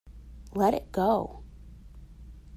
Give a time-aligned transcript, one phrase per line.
[0.55, 1.43] Let it go.